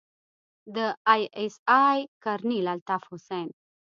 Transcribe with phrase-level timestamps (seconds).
[0.75, 0.77] د
[1.13, 1.55] آى اس
[1.89, 3.47] آى کرنيل الطاف حسين.